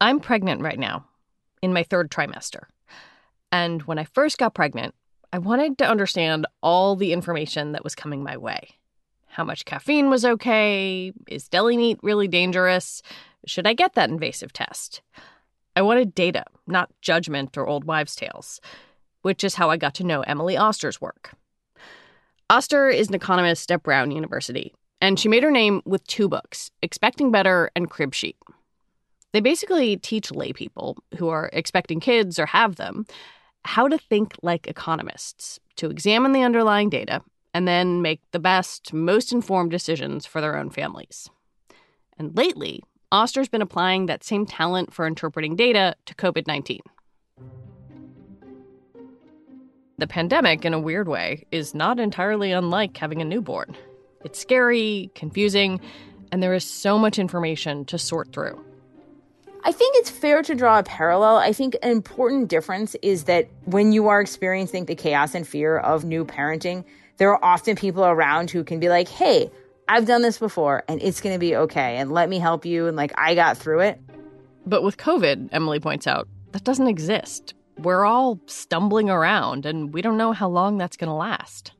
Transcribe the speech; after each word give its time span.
I'm 0.00 0.20
pregnant 0.20 0.60
right 0.60 0.78
now, 0.78 1.06
in 1.62 1.72
my 1.72 1.82
third 1.82 2.10
trimester. 2.10 2.64
And 3.50 3.82
when 3.82 3.98
I 3.98 4.04
first 4.04 4.38
got 4.38 4.54
pregnant, 4.54 4.94
I 5.32 5.38
wanted 5.38 5.78
to 5.78 5.88
understand 5.88 6.46
all 6.62 6.96
the 6.96 7.12
information 7.12 7.72
that 7.72 7.82
was 7.82 7.94
coming 7.94 8.22
my 8.22 8.36
way. 8.36 8.68
How 9.26 9.44
much 9.44 9.64
caffeine 9.64 10.08
was 10.08 10.24
okay? 10.24 11.12
Is 11.28 11.48
deli 11.48 11.76
meat 11.76 11.98
really 12.02 12.28
dangerous? 12.28 13.02
Should 13.46 13.66
I 13.66 13.74
get 13.74 13.94
that 13.94 14.10
invasive 14.10 14.52
test? 14.52 15.02
I 15.74 15.82
wanted 15.82 16.14
data, 16.14 16.44
not 16.66 16.90
judgment 17.02 17.56
or 17.56 17.66
old 17.66 17.84
wives' 17.84 18.16
tales, 18.16 18.60
which 19.22 19.44
is 19.44 19.56
how 19.56 19.70
I 19.70 19.76
got 19.76 19.94
to 19.94 20.04
know 20.04 20.22
Emily 20.22 20.56
Oster's 20.56 21.00
work. 21.00 21.32
Oster 22.48 22.88
is 22.88 23.08
an 23.08 23.14
economist 23.14 23.70
at 23.72 23.82
Brown 23.82 24.10
University, 24.10 24.74
and 25.00 25.18
she 25.18 25.28
made 25.28 25.42
her 25.42 25.50
name 25.50 25.82
with 25.84 26.06
two 26.06 26.28
books, 26.28 26.70
Expecting 26.82 27.30
Better 27.30 27.70
and 27.76 27.90
Crib 27.90 28.14
Sheet. 28.14 28.36
They 29.32 29.40
basically 29.40 29.96
teach 29.96 30.30
laypeople 30.30 30.96
who 31.18 31.28
are 31.28 31.50
expecting 31.52 32.00
kids 32.00 32.38
or 32.38 32.46
have 32.46 32.76
them 32.76 33.06
how 33.64 33.88
to 33.88 33.98
think 33.98 34.34
like 34.42 34.66
economists, 34.66 35.60
to 35.76 35.90
examine 35.90 36.32
the 36.32 36.42
underlying 36.42 36.88
data, 36.88 37.22
and 37.52 37.66
then 37.66 38.00
make 38.00 38.20
the 38.30 38.38
best, 38.38 38.92
most 38.92 39.32
informed 39.32 39.70
decisions 39.70 40.24
for 40.24 40.40
their 40.40 40.56
own 40.56 40.70
families. 40.70 41.28
And 42.18 42.36
lately, 42.36 42.82
Oster's 43.12 43.48
been 43.48 43.62
applying 43.62 44.06
that 44.06 44.24
same 44.24 44.46
talent 44.46 44.92
for 44.92 45.06
interpreting 45.06 45.56
data 45.56 45.96
to 46.06 46.14
COVID 46.14 46.46
19. 46.46 46.80
The 49.98 50.06
pandemic, 50.06 50.64
in 50.64 50.74
a 50.74 50.80
weird 50.80 51.08
way, 51.08 51.46
is 51.50 51.74
not 51.74 51.98
entirely 51.98 52.52
unlike 52.52 52.96
having 52.96 53.22
a 53.22 53.24
newborn. 53.24 53.76
It's 54.26 54.40
scary, 54.40 55.08
confusing, 55.14 55.80
and 56.32 56.42
there 56.42 56.52
is 56.52 56.64
so 56.64 56.98
much 56.98 57.16
information 57.16 57.84
to 57.84 57.96
sort 57.96 58.32
through. 58.32 58.60
I 59.62 59.70
think 59.70 59.94
it's 59.98 60.10
fair 60.10 60.42
to 60.42 60.54
draw 60.56 60.80
a 60.80 60.82
parallel. 60.82 61.36
I 61.36 61.52
think 61.52 61.76
an 61.80 61.92
important 61.92 62.48
difference 62.48 62.96
is 63.02 63.24
that 63.24 63.48
when 63.66 63.92
you 63.92 64.08
are 64.08 64.20
experiencing 64.20 64.86
the 64.86 64.96
chaos 64.96 65.36
and 65.36 65.46
fear 65.46 65.78
of 65.78 66.04
new 66.04 66.24
parenting, 66.24 66.84
there 67.18 67.30
are 67.30 67.44
often 67.44 67.76
people 67.76 68.04
around 68.04 68.50
who 68.50 68.64
can 68.64 68.80
be 68.80 68.88
like, 68.88 69.08
hey, 69.08 69.48
I've 69.88 70.06
done 70.06 70.22
this 70.22 70.38
before 70.38 70.82
and 70.88 71.00
it's 71.00 71.20
going 71.20 71.34
to 71.34 71.38
be 71.38 71.54
okay. 71.54 71.96
And 71.96 72.10
let 72.10 72.28
me 72.28 72.40
help 72.40 72.66
you. 72.66 72.88
And 72.88 72.96
like, 72.96 73.12
I 73.16 73.36
got 73.36 73.56
through 73.56 73.80
it. 73.80 74.00
But 74.66 74.82
with 74.82 74.96
COVID, 74.96 75.50
Emily 75.52 75.78
points 75.78 76.08
out, 76.08 76.26
that 76.50 76.64
doesn't 76.64 76.88
exist. 76.88 77.54
We're 77.78 78.04
all 78.04 78.40
stumbling 78.46 79.08
around 79.08 79.66
and 79.66 79.94
we 79.94 80.02
don't 80.02 80.16
know 80.16 80.32
how 80.32 80.48
long 80.48 80.78
that's 80.78 80.96
going 80.96 81.10
to 81.10 81.14
last. 81.14 81.70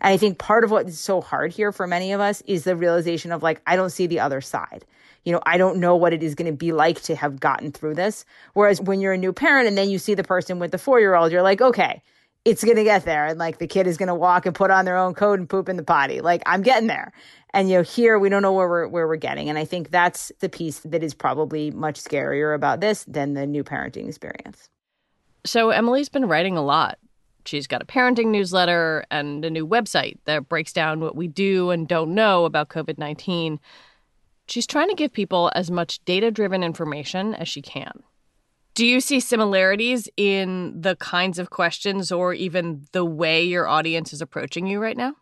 And 0.00 0.12
I 0.12 0.16
think 0.16 0.38
part 0.38 0.64
of 0.64 0.70
what 0.70 0.88
is 0.88 0.98
so 0.98 1.20
hard 1.20 1.52
here 1.52 1.72
for 1.72 1.86
many 1.86 2.12
of 2.12 2.20
us 2.20 2.42
is 2.46 2.64
the 2.64 2.76
realization 2.76 3.32
of 3.32 3.42
like, 3.42 3.62
I 3.66 3.76
don't 3.76 3.90
see 3.90 4.06
the 4.06 4.20
other 4.20 4.40
side 4.40 4.84
you 5.24 5.32
know, 5.32 5.40
I 5.44 5.56
don't 5.56 5.78
know 5.78 5.96
what 5.96 6.12
it 6.12 6.22
is 6.22 6.34
going 6.34 6.50
to 6.50 6.56
be 6.56 6.72
like 6.72 7.00
to 7.02 7.16
have 7.16 7.40
gotten 7.40 7.72
through 7.72 7.94
this. 7.94 8.24
Whereas 8.52 8.80
when 8.80 9.00
you're 9.00 9.14
a 9.14 9.18
new 9.18 9.32
parent 9.32 9.68
and 9.68 9.76
then 9.76 9.90
you 9.90 9.98
see 9.98 10.14
the 10.14 10.24
person 10.24 10.58
with 10.58 10.70
the 10.70 10.78
four 10.78 11.00
year 11.00 11.14
old, 11.14 11.32
you're 11.32 11.42
like, 11.42 11.60
okay, 11.60 12.02
it's 12.44 12.62
going 12.62 12.76
to 12.76 12.84
get 12.84 13.04
there. 13.04 13.26
And 13.26 13.38
like 13.38 13.58
the 13.58 13.66
kid 13.66 13.86
is 13.86 13.96
going 13.96 14.08
to 14.08 14.14
walk 14.14 14.44
and 14.44 14.54
put 14.54 14.70
on 14.70 14.84
their 14.84 14.98
own 14.98 15.14
coat 15.14 15.38
and 15.38 15.48
poop 15.48 15.68
in 15.68 15.76
the 15.76 15.82
potty. 15.82 16.20
Like 16.20 16.42
I'm 16.44 16.62
getting 16.62 16.88
there. 16.88 17.12
And 17.54 17.70
you 17.70 17.76
know, 17.76 17.82
here 17.82 18.18
we 18.18 18.28
don't 18.28 18.42
know 18.42 18.52
where 18.52 18.68
we're 18.68 18.88
where 18.88 19.08
we're 19.08 19.16
getting. 19.16 19.48
And 19.48 19.58
I 19.58 19.64
think 19.64 19.90
that's 19.90 20.30
the 20.40 20.48
piece 20.48 20.80
that 20.80 21.02
is 21.02 21.14
probably 21.14 21.70
much 21.70 22.02
scarier 22.02 22.54
about 22.54 22.80
this 22.80 23.04
than 23.04 23.32
the 23.34 23.46
new 23.46 23.64
parenting 23.64 24.08
experience. 24.08 24.68
So 25.46 25.70
Emily's 25.70 26.08
been 26.08 26.26
writing 26.26 26.56
a 26.56 26.62
lot. 26.62 26.98
She's 27.46 27.66
got 27.66 27.82
a 27.82 27.86
parenting 27.86 28.28
newsletter 28.28 29.04
and 29.10 29.44
a 29.44 29.50
new 29.50 29.66
website 29.66 30.18
that 30.24 30.48
breaks 30.48 30.72
down 30.72 31.00
what 31.00 31.16
we 31.16 31.28
do 31.28 31.70
and 31.70 31.86
don't 31.86 32.14
know 32.14 32.44
about 32.44 32.68
COVID 32.68 32.98
19. 32.98 33.60
She's 34.46 34.66
trying 34.66 34.88
to 34.88 34.94
give 34.94 35.12
people 35.12 35.50
as 35.54 35.70
much 35.70 36.04
data 36.04 36.30
driven 36.30 36.62
information 36.62 37.34
as 37.34 37.48
she 37.48 37.62
can. 37.62 38.02
Do 38.74 38.84
you 38.84 39.00
see 39.00 39.20
similarities 39.20 40.08
in 40.16 40.80
the 40.80 40.96
kinds 40.96 41.38
of 41.38 41.50
questions 41.50 42.10
or 42.10 42.34
even 42.34 42.86
the 42.92 43.04
way 43.04 43.44
your 43.44 43.68
audience 43.68 44.12
is 44.12 44.20
approaching 44.20 44.66
you 44.66 44.80
right 44.80 44.96
now? 44.96 45.14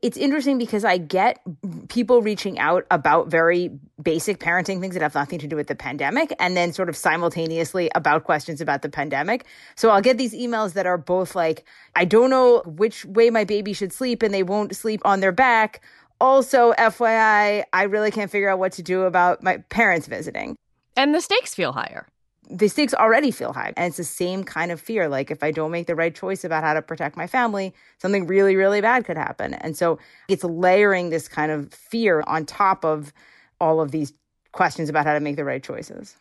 It's 0.00 0.16
interesting 0.16 0.58
because 0.58 0.84
I 0.84 0.98
get 0.98 1.40
people 1.88 2.22
reaching 2.22 2.58
out 2.58 2.86
about 2.90 3.28
very 3.28 3.70
basic 4.02 4.38
parenting 4.38 4.80
things 4.80 4.94
that 4.94 5.02
have 5.02 5.14
nothing 5.14 5.38
to 5.40 5.46
do 5.46 5.56
with 5.56 5.66
the 5.66 5.74
pandemic, 5.74 6.32
and 6.38 6.56
then 6.56 6.72
sort 6.72 6.88
of 6.88 6.96
simultaneously 6.96 7.90
about 7.94 8.24
questions 8.24 8.60
about 8.60 8.82
the 8.82 8.88
pandemic. 8.88 9.44
So 9.74 9.90
I'll 9.90 10.02
get 10.02 10.18
these 10.18 10.34
emails 10.34 10.74
that 10.74 10.86
are 10.86 10.98
both 10.98 11.34
like, 11.34 11.64
I 11.96 12.04
don't 12.04 12.30
know 12.30 12.62
which 12.64 13.04
way 13.04 13.30
my 13.30 13.44
baby 13.44 13.72
should 13.72 13.92
sleep, 13.92 14.22
and 14.22 14.32
they 14.32 14.42
won't 14.42 14.76
sleep 14.76 15.00
on 15.04 15.20
their 15.20 15.32
back, 15.32 15.80
also, 16.20 16.72
FYI, 16.72 17.64
I 17.72 17.82
really 17.84 18.10
can't 18.10 18.30
figure 18.30 18.48
out 18.48 18.58
what 18.58 18.72
to 18.72 18.82
do 18.82 19.02
about 19.02 19.42
my 19.42 19.58
parents 19.68 20.08
visiting. 20.08 20.56
And 20.96 21.14
the 21.14 21.20
stakes 21.20 21.54
feel 21.54 21.72
higher. 21.72 22.08
The 22.50 22.68
stakes 22.68 22.94
already 22.94 23.30
feel 23.30 23.52
high. 23.52 23.72
And 23.76 23.88
it's 23.88 23.98
the 23.98 24.04
same 24.04 24.42
kind 24.42 24.72
of 24.72 24.80
fear. 24.80 25.08
Like, 25.08 25.30
if 25.30 25.42
I 25.42 25.50
don't 25.50 25.70
make 25.70 25.86
the 25.86 25.94
right 25.94 26.14
choice 26.14 26.44
about 26.44 26.64
how 26.64 26.74
to 26.74 26.82
protect 26.82 27.16
my 27.16 27.26
family, 27.26 27.74
something 27.98 28.26
really, 28.26 28.56
really 28.56 28.80
bad 28.80 29.04
could 29.04 29.18
happen. 29.18 29.54
And 29.54 29.76
so 29.76 29.98
it's 30.28 30.44
layering 30.44 31.10
this 31.10 31.28
kind 31.28 31.52
of 31.52 31.72
fear 31.72 32.22
on 32.26 32.46
top 32.46 32.84
of 32.84 33.12
all 33.60 33.80
of 33.80 33.90
these 33.90 34.12
questions 34.52 34.88
about 34.88 35.04
how 35.04 35.12
to 35.12 35.20
make 35.20 35.36
the 35.36 35.44
right 35.44 35.62
choices. 35.62 36.16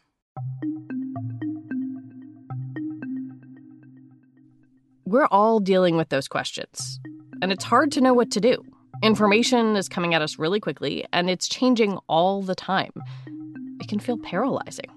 We're 5.05 5.27
all 5.27 5.61
dealing 5.61 5.95
with 5.95 6.09
those 6.09 6.27
questions, 6.27 6.99
and 7.41 7.53
it's 7.53 7.63
hard 7.63 7.93
to 7.93 8.01
know 8.01 8.13
what 8.13 8.29
to 8.31 8.41
do. 8.41 8.61
Information 9.01 9.77
is 9.77 9.87
coming 9.87 10.13
at 10.13 10.21
us 10.21 10.37
really 10.37 10.59
quickly, 10.59 11.05
and 11.13 11.29
it's 11.29 11.47
changing 11.47 11.97
all 12.09 12.41
the 12.41 12.55
time. 12.55 12.91
It 13.79 13.87
can 13.87 13.99
feel 13.99 14.17
paralyzing. 14.17 14.96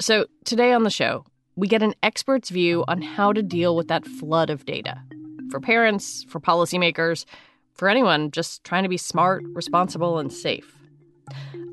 So, 0.00 0.26
today 0.44 0.72
on 0.72 0.82
the 0.82 0.90
show, 0.90 1.24
we 1.54 1.68
get 1.68 1.82
an 1.82 1.94
expert's 2.02 2.50
view 2.50 2.84
on 2.88 3.00
how 3.00 3.32
to 3.32 3.42
deal 3.42 3.76
with 3.76 3.86
that 3.88 4.04
flood 4.04 4.50
of 4.50 4.66
data 4.66 5.00
for 5.50 5.60
parents, 5.60 6.24
for 6.28 6.40
policymakers, 6.40 7.24
for 7.74 7.88
anyone 7.88 8.32
just 8.32 8.64
trying 8.64 8.82
to 8.82 8.88
be 8.88 8.96
smart, 8.96 9.44
responsible, 9.52 10.18
and 10.18 10.32
safe. 10.32 10.76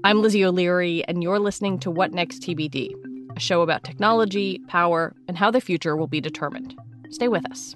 I'm 0.04 0.22
Lizzie 0.22 0.46
O'Leary, 0.46 1.04
and 1.06 1.24
you're 1.24 1.40
listening 1.40 1.80
to 1.80 1.90
What 1.90 2.12
Next 2.12 2.44
TBD, 2.44 2.94
a 3.36 3.40
show 3.40 3.64
about 3.64 3.84
technology, 3.84 4.59
power, 4.68 5.16
and 5.28 5.36
how 5.36 5.50
the 5.50 5.59
future 5.59 5.98
will 5.98 6.08
be 6.08 6.22
determined. 6.22 6.76
Stay 7.09 7.28
with 7.28 7.50
us. 7.50 7.76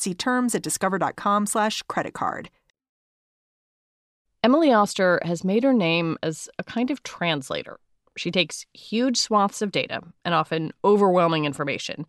See 0.00 0.14
terms 0.14 0.54
at 0.54 0.62
discover.com 0.62 1.44
slash 1.44 1.82
credit 1.82 2.14
card. 2.14 2.48
Emily 4.42 4.72
Oster 4.72 5.20
has 5.26 5.44
made 5.44 5.62
her 5.62 5.74
name 5.74 6.16
as 6.22 6.48
a 6.58 6.64
kind 6.64 6.90
of 6.90 7.02
translator. 7.02 7.78
She 8.16 8.30
takes 8.30 8.64
huge 8.72 9.18
swaths 9.18 9.60
of 9.60 9.72
data 9.72 10.00
and 10.24 10.32
often 10.32 10.72
overwhelming 10.82 11.44
information 11.44 12.06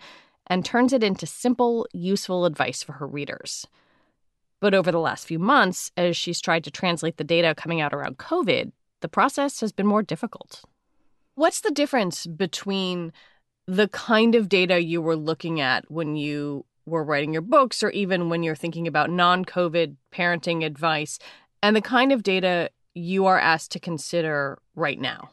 and 0.47 0.63
turns 0.63 0.93
it 0.93 1.03
into 1.03 1.25
simple, 1.25 1.85
useful 1.91 2.45
advice 2.45 2.81
for 2.81 2.93
her 2.93 3.05
readers. 3.05 3.67
But 4.61 4.73
over 4.73 4.89
the 4.89 4.97
last 4.97 5.27
few 5.27 5.37
months, 5.37 5.91
as 5.97 6.15
she's 6.15 6.39
tried 6.39 6.63
to 6.63 6.71
translate 6.71 7.17
the 7.17 7.25
data 7.25 7.53
coming 7.55 7.81
out 7.81 7.93
around 7.93 8.19
COVID, 8.19 8.71
the 9.01 9.09
process 9.09 9.59
has 9.59 9.73
been 9.73 9.85
more 9.85 10.01
difficult. 10.01 10.63
What's 11.35 11.59
the 11.59 11.71
difference 11.71 12.25
between 12.25 13.11
the 13.67 13.89
kind 13.89 14.33
of 14.33 14.47
data 14.47 14.81
you 14.81 15.01
were 15.01 15.17
looking 15.17 15.59
at 15.59 15.91
when 15.91 16.15
you 16.15 16.65
were 16.85 17.03
writing 17.03 17.33
your 17.33 17.41
books 17.41 17.83
or 17.83 17.89
even 17.91 18.29
when 18.29 18.43
you're 18.43 18.55
thinking 18.55 18.87
about 18.87 19.09
non 19.09 19.45
COVID 19.45 19.95
parenting 20.11 20.65
advice 20.65 21.19
and 21.61 21.75
the 21.75 21.81
kind 21.81 22.11
of 22.11 22.23
data 22.23 22.69
you 22.93 23.25
are 23.25 23.39
asked 23.39 23.71
to 23.71 23.79
consider 23.79 24.59
right 24.75 24.99
now? 24.99 25.29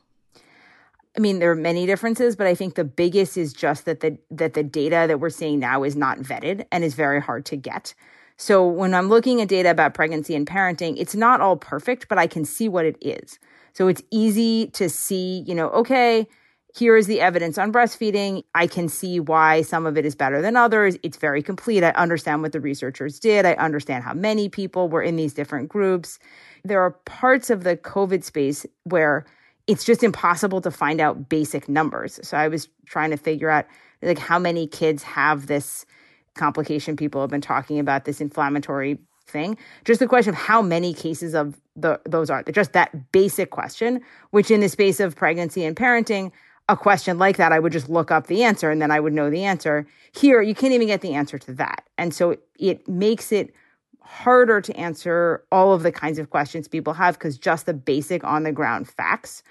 I 1.16 1.20
mean, 1.20 1.40
there 1.40 1.50
are 1.50 1.56
many 1.56 1.84
differences, 1.86 2.36
but 2.36 2.46
I 2.46 2.54
think 2.54 2.74
the 2.74 2.84
biggest 2.84 3.36
is 3.36 3.52
just 3.52 3.86
that 3.86 4.00
the 4.00 4.18
that 4.30 4.54
the 4.54 4.62
data 4.62 5.06
that 5.08 5.18
we're 5.18 5.30
seeing 5.30 5.58
now 5.58 5.82
is 5.82 5.96
not 5.96 6.18
vetted 6.18 6.64
and 6.70 6.84
is 6.84 6.94
very 6.94 7.20
hard 7.20 7.44
to 7.46 7.56
get. 7.56 7.94
So 8.36 8.64
when 8.64 8.94
I'm 8.94 9.08
looking 9.08 9.40
at 9.40 9.48
data 9.48 9.70
about 9.70 9.94
pregnancy 9.94 10.36
and 10.36 10.46
parenting, 10.46 10.94
it's 10.96 11.16
not 11.16 11.40
all 11.40 11.56
perfect, 11.56 12.08
but 12.08 12.18
I 12.18 12.28
can 12.28 12.44
see 12.44 12.68
what 12.68 12.86
it 12.86 12.96
is. 13.00 13.40
So 13.72 13.88
it's 13.88 14.02
easy 14.12 14.68
to 14.74 14.88
see, 14.88 15.44
you 15.44 15.56
know, 15.56 15.70
okay, 15.70 16.28
here 16.76 16.97
is 16.97 17.06
the 17.06 17.20
evidence 17.20 17.59
on 17.59 17.73
breastfeeding. 17.73 18.44
I 18.55 18.67
can 18.67 18.88
see 18.88 19.20
why 19.20 19.62
some 19.62 19.87
of 19.87 19.97
it 19.97 20.05
is 20.05 20.15
better 20.15 20.43
than 20.43 20.56
others. 20.56 20.97
It's 21.03 21.17
very 21.17 21.43
complete. 21.43 21.82
I 21.82 21.91
understand 21.91 22.43
what 22.43 22.53
the 22.53 22.61
researchers 22.61 23.19
did. 23.19 23.47
I 23.47 23.55
understand 23.55 24.05
how 24.05 24.15
many 24.15 24.49
people 24.49 24.88
were 24.88 25.03
in 25.03 25.17
these 25.17 25.35
different 25.35 25.69
groups. 25.69 26.19
There 26.65 26.81
are 26.81 26.91
parts 26.91 27.50
of 27.50 27.65
the 27.65 27.76
COVID 27.76 28.23
space 28.23 28.67
where 28.85 29.25
it's 29.67 29.85
just 29.85 30.03
impossible 30.03 30.61
to 30.62 30.70
find 30.70 31.00
out 31.00 31.29
basic 31.29 31.69
numbers. 31.69 32.20
So 32.23 32.37
I 32.37 32.49
was 32.49 32.69
trying 32.87 33.11
to 33.11 33.17
figure 33.17 33.50
out 33.50 33.67
like 34.03 34.19
how 34.19 34.38
many 34.38 34.67
kids 34.67 35.03
have 35.03 35.47
this 35.47 35.87
complication. 36.35 36.97
People 36.97 37.20
have 37.20 37.31
been 37.31 37.41
talking 37.41 37.79
about 37.79 38.05
this 38.05 38.20
inflammatory 38.20 38.99
thing. 39.26 39.59
Just 39.85 40.00
the 40.00 40.06
question 40.06 40.31
of 40.31 40.37
how 40.37 40.62
many 40.62 40.94
cases 40.94 41.35
of 41.35 41.61
the 41.76 42.00
those 42.05 42.31
are 42.31 42.43
just 42.44 42.73
that 42.73 43.12
basic 43.12 43.50
question, 43.50 44.00
which 44.31 44.50
in 44.50 44.61
the 44.61 44.69
space 44.69 45.00
of 45.00 45.15
pregnancy 45.15 45.65
and 45.65 45.76
parenting, 45.76 46.32
a 46.69 46.76
question 46.76 47.19
like 47.19 47.37
that, 47.38 47.53
I 47.53 47.59
would 47.59 47.73
just 47.73 47.88
look 47.88 48.11
up 48.11 48.26
the 48.26 48.43
answer 48.43 48.70
and 48.70 48.81
then 48.81 48.91
I 48.91 49.00
would 49.00 49.12
know 49.12 49.31
the 49.31 49.44
answer. 49.44 49.87
Here, 50.12 50.43
you 50.43 50.55
can't 50.55 50.73
even 50.73 50.87
get 50.87 51.00
the 51.00 51.15
answer 51.15 51.38
to 51.38 51.53
that. 51.55 51.85
And 51.97 52.12
so 52.12 52.37
it 52.59 52.87
makes 52.87 53.32
it 53.32 53.55
harder 54.00 54.61
to 54.61 54.75
answer 54.76 55.44
all 55.53 55.73
of 55.73 55.82
the 55.82 55.93
kinds 55.93 56.19
of 56.19 56.31
questions 56.31 56.69
people 56.69 56.94
have 56.94 57.15
because 57.15 57.38
just 57.38 57.67
the 57.67 57.75
basic 57.75 58.25
on 58.25 58.43
the 58.43 58.53
ground 58.53 58.88
facts 58.88 59.43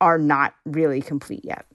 are 0.00 0.18
not 0.18 0.54
really 0.64 1.00
complete 1.00 1.44
yet. 1.44 1.66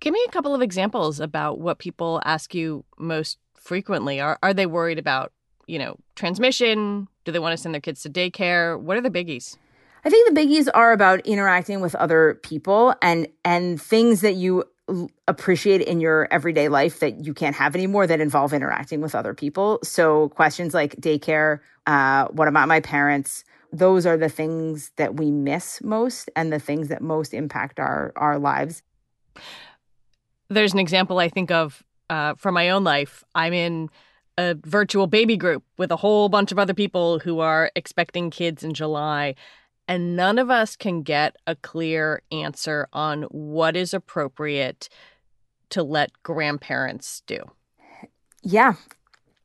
Give 0.00 0.12
me 0.12 0.24
a 0.26 0.32
couple 0.32 0.54
of 0.54 0.62
examples 0.62 1.20
about 1.20 1.60
what 1.60 1.78
people 1.78 2.20
ask 2.24 2.54
you 2.54 2.84
most 2.98 3.38
frequently. 3.54 4.20
Are 4.20 4.38
are 4.42 4.52
they 4.52 4.66
worried 4.66 4.98
about, 4.98 5.32
you 5.66 5.78
know, 5.78 5.96
transmission? 6.16 7.08
Do 7.24 7.32
they 7.32 7.38
want 7.38 7.56
to 7.56 7.62
send 7.62 7.74
their 7.74 7.80
kids 7.80 8.02
to 8.02 8.10
daycare? 8.10 8.80
What 8.80 8.96
are 8.96 9.00
the 9.00 9.10
biggies? 9.10 9.56
I 10.04 10.10
think 10.10 10.34
the 10.34 10.40
biggies 10.40 10.68
are 10.74 10.92
about 10.92 11.20
interacting 11.26 11.80
with 11.80 11.94
other 11.94 12.40
people 12.42 12.94
and 13.02 13.28
and 13.44 13.80
things 13.80 14.20
that 14.22 14.34
you 14.34 14.64
appreciate 15.28 15.80
in 15.80 16.00
your 16.00 16.28
everyday 16.30 16.68
life 16.68 17.00
that 17.00 17.24
you 17.24 17.32
can't 17.32 17.54
have 17.54 17.74
anymore 17.74 18.06
that 18.06 18.20
involve 18.20 18.52
interacting 18.52 19.00
with 19.00 19.14
other 19.14 19.32
people. 19.32 19.78
So 19.84 20.28
questions 20.30 20.74
like 20.74 20.96
daycare, 20.96 21.60
uh, 21.86 22.26
what 22.28 22.48
about 22.48 22.68
my 22.68 22.80
parents? 22.80 23.44
those 23.72 24.04
are 24.04 24.16
the 24.16 24.28
things 24.28 24.92
that 24.96 25.16
we 25.16 25.30
miss 25.30 25.82
most 25.82 26.30
and 26.36 26.52
the 26.52 26.58
things 26.58 26.88
that 26.88 27.00
most 27.00 27.32
impact 27.32 27.80
our 27.80 28.12
our 28.16 28.38
lives. 28.38 28.82
There's 30.48 30.74
an 30.74 30.78
example 30.78 31.18
I 31.18 31.30
think 31.30 31.50
of 31.50 31.82
uh, 32.10 32.34
from 32.34 32.54
my 32.54 32.68
own 32.70 32.84
life. 32.84 33.24
I'm 33.34 33.54
in 33.54 33.88
a 34.36 34.54
virtual 34.64 35.06
baby 35.06 35.36
group 35.36 35.64
with 35.78 35.90
a 35.90 35.96
whole 35.96 36.28
bunch 36.28 36.52
of 36.52 36.58
other 36.58 36.74
people 36.74 37.18
who 37.18 37.40
are 37.40 37.70
expecting 37.74 38.30
kids 38.30 38.62
in 38.62 38.74
July. 38.74 39.34
And 39.92 40.16
none 40.16 40.38
of 40.38 40.48
us 40.48 40.74
can 40.74 41.02
get 41.02 41.36
a 41.46 41.54
clear 41.54 42.22
answer 42.32 42.88
on 42.94 43.24
what 43.24 43.76
is 43.76 43.92
appropriate 43.92 44.88
to 45.68 45.82
let 45.82 46.10
grandparents 46.22 47.22
do. 47.26 47.40
Yeah. 48.42 48.76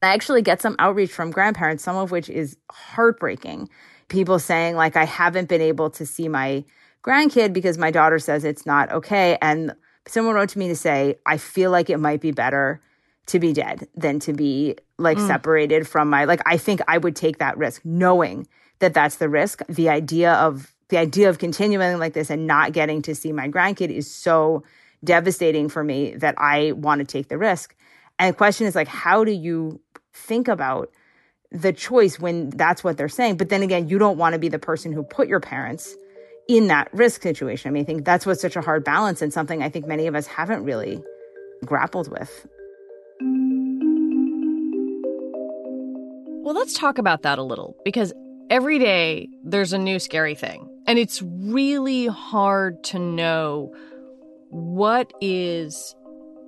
I 0.01 0.13
actually 0.13 0.41
get 0.41 0.61
some 0.61 0.77
outreach 0.79 1.11
from 1.11 1.31
grandparents, 1.31 1.83
some 1.83 1.97
of 1.97 2.11
which 2.11 2.29
is 2.29 2.55
heartbreaking 2.71 3.67
people 4.07 4.39
saying 4.39 4.77
like 4.77 4.95
I 4.95 5.03
haven't 5.03 5.49
been 5.49 5.59
able 5.59 5.89
to 5.89 6.05
see 6.05 6.29
my 6.29 6.63
grandkid 7.03 7.51
because 7.51 7.77
my 7.77 7.91
daughter 7.91 8.17
says 8.17 8.45
it's 8.45 8.65
not 8.65 8.89
okay 8.93 9.37
and 9.41 9.73
someone 10.07 10.33
wrote 10.33 10.47
to 10.51 10.59
me 10.59 10.69
to 10.69 10.77
say 10.77 11.19
I 11.25 11.39
feel 11.39 11.71
like 11.71 11.89
it 11.89 11.97
might 11.97 12.21
be 12.21 12.31
better 12.31 12.79
to 13.27 13.39
be 13.39 13.53
dead 13.53 13.87
than 13.95 14.19
to 14.19 14.33
be 14.33 14.75
like 14.97 15.17
mm. 15.17 15.27
separated 15.27 15.87
from 15.87 16.09
my 16.09 16.25
like 16.25 16.41
I 16.45 16.57
think 16.57 16.81
I 16.87 16.97
would 16.97 17.15
take 17.15 17.39
that 17.39 17.57
risk 17.57 17.81
knowing 17.85 18.47
that 18.79 18.93
that's 18.93 19.17
the 19.17 19.29
risk 19.29 19.61
the 19.67 19.89
idea 19.89 20.33
of 20.33 20.73
the 20.89 20.97
idea 20.97 21.29
of 21.29 21.37
continuing 21.37 21.99
like 21.99 22.13
this 22.13 22.29
and 22.29 22.47
not 22.47 22.71
getting 22.71 23.01
to 23.03 23.15
see 23.15 23.31
my 23.31 23.49
grandkid 23.49 23.89
is 23.89 24.09
so 24.09 24.63
devastating 25.03 25.69
for 25.69 25.83
me 25.83 26.15
that 26.15 26.35
I 26.37 26.71
want 26.71 26.99
to 26.99 27.05
take 27.05 27.27
the 27.27 27.37
risk 27.37 27.75
and 28.17 28.33
the 28.33 28.37
question 28.37 28.65
is 28.65 28.75
like 28.75 28.87
how 28.87 29.23
do 29.23 29.31
you 29.31 29.79
think 30.13 30.47
about 30.47 30.91
the 31.51 31.73
choice 31.73 32.19
when 32.19 32.49
that's 32.51 32.83
what 32.83 32.97
they're 32.97 33.09
saying. 33.09 33.37
But 33.37 33.49
then 33.49 33.63
again, 33.63 33.87
you 33.87 33.97
don't 33.97 34.17
want 34.17 34.33
to 34.33 34.39
be 34.39 34.49
the 34.49 34.59
person 34.59 34.91
who 34.91 35.03
put 35.03 35.27
your 35.27 35.39
parents 35.39 35.95
in 36.47 36.67
that 36.67 36.89
risk 36.93 37.21
situation. 37.21 37.69
I 37.69 37.71
mean, 37.71 37.83
I 37.83 37.85
think 37.85 38.05
that's 38.05 38.25
what's 38.25 38.41
such 38.41 38.55
a 38.55 38.61
hard 38.61 38.83
balance 38.83 39.21
and 39.21 39.31
something 39.31 39.61
I 39.61 39.69
think 39.69 39.87
many 39.87 40.07
of 40.07 40.15
us 40.15 40.27
haven't 40.27 40.63
really 40.63 41.01
grappled 41.65 42.09
with. 42.09 42.47
Well, 46.47 46.55
let's 46.55 46.75
talk 46.75 46.97
about 46.97 47.23
that 47.23 47.39
a 47.39 47.43
little 47.43 47.75
because 47.83 48.13
every 48.49 48.79
day 48.79 49.27
there's 49.43 49.73
a 49.73 49.77
new 49.77 49.99
scary 49.99 50.33
thing. 50.33 50.65
And 50.87 50.97
it's 50.97 51.21
really 51.21 52.07
hard 52.07 52.85
to 52.85 52.99
know 52.99 53.75
what 54.47 55.11
is 55.19 55.93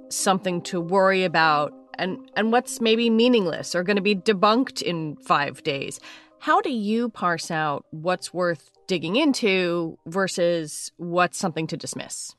something 0.08 0.62
to 0.62 0.80
worry 0.80 1.26
about 1.26 1.74
and 1.98 2.18
and 2.38 2.54
what's 2.54 2.80
maybe 2.80 3.10
meaningless 3.10 3.76
or 3.76 3.84
going 3.84 3.98
to 3.98 4.02
be 4.02 4.16
debunked 4.16 4.82
in 4.82 5.18
5 5.18 5.64
days. 5.64 6.00
How 6.40 6.62
do 6.62 6.72
you 6.72 7.10
parse 7.10 7.52
out 7.52 7.86
what's 7.92 8.34
worth 8.34 8.72
digging 8.88 9.18
into 9.18 10.00
versus 10.06 10.94
what's 10.96 11.38
something 11.38 11.68
to 11.68 11.76
dismiss? 11.76 12.34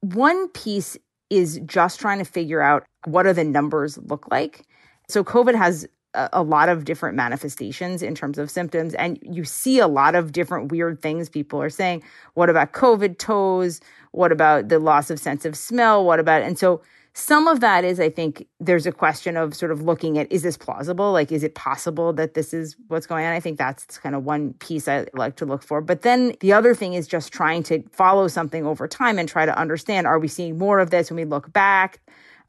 One 0.00 0.48
piece 0.48 0.96
is 1.30 1.60
just 1.64 2.00
trying 2.00 2.18
to 2.18 2.24
figure 2.24 2.60
out 2.60 2.82
what 3.04 3.22
do 3.22 3.32
the 3.32 3.44
numbers 3.44 3.98
look 3.98 4.26
like. 4.32 4.66
So 5.08 5.22
COVID 5.22 5.54
has 5.54 5.86
a 6.14 6.42
lot 6.42 6.68
of 6.68 6.84
different 6.84 7.16
manifestations 7.16 8.02
in 8.02 8.14
terms 8.14 8.38
of 8.38 8.50
symptoms 8.50 8.94
and 8.94 9.18
you 9.22 9.44
see 9.44 9.78
a 9.78 9.86
lot 9.86 10.14
of 10.14 10.32
different 10.32 10.70
weird 10.70 11.00
things 11.00 11.28
people 11.28 11.60
are 11.60 11.70
saying 11.70 12.02
what 12.34 12.50
about 12.50 12.72
covid 12.72 13.18
toes 13.18 13.80
what 14.10 14.30
about 14.30 14.68
the 14.68 14.78
loss 14.78 15.10
of 15.10 15.18
sense 15.18 15.44
of 15.44 15.56
smell 15.56 16.04
what 16.04 16.20
about 16.20 16.42
and 16.42 16.58
so 16.58 16.82
some 17.14 17.46
of 17.46 17.60
that 17.60 17.84
is, 17.84 18.00
I 18.00 18.08
think, 18.08 18.46
there's 18.58 18.86
a 18.86 18.92
question 18.92 19.36
of 19.36 19.54
sort 19.54 19.70
of 19.70 19.82
looking 19.82 20.18
at 20.18 20.32
is 20.32 20.42
this 20.42 20.56
plausible? 20.56 21.12
Like, 21.12 21.30
is 21.30 21.44
it 21.44 21.54
possible 21.54 22.12
that 22.14 22.32
this 22.32 22.54
is 22.54 22.74
what's 22.88 23.06
going 23.06 23.26
on? 23.26 23.32
I 23.32 23.40
think 23.40 23.58
that's 23.58 23.98
kind 23.98 24.14
of 24.14 24.24
one 24.24 24.54
piece 24.54 24.88
I 24.88 25.06
like 25.12 25.36
to 25.36 25.44
look 25.44 25.62
for. 25.62 25.82
But 25.82 26.02
then 26.02 26.34
the 26.40 26.54
other 26.54 26.74
thing 26.74 26.94
is 26.94 27.06
just 27.06 27.30
trying 27.30 27.64
to 27.64 27.82
follow 27.92 28.28
something 28.28 28.64
over 28.64 28.88
time 28.88 29.18
and 29.18 29.28
try 29.28 29.44
to 29.44 29.56
understand 29.58 30.06
are 30.06 30.18
we 30.18 30.28
seeing 30.28 30.56
more 30.56 30.78
of 30.78 30.88
this 30.88 31.10
when 31.10 31.16
we 31.16 31.24
look 31.24 31.52
back? 31.52 32.00